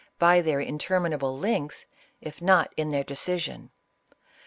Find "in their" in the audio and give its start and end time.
2.75-3.03